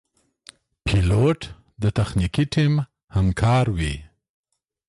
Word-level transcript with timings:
پیلوټ 0.85 1.39
د 1.81 1.83
تخنیکي 1.97 2.45
ټیم 2.53 2.73
همکار 3.15 3.65
وي. 3.77 3.95